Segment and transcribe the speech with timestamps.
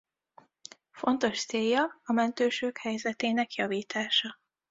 [0.91, 4.39] Fontos célja a mentősök helyzetének javítása.